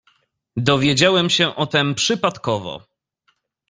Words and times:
"Dowiedziałem 0.57 1.29
się 1.29 1.55
o 1.55 1.65
tem 1.65 1.95
przypadkowo." 1.95 2.81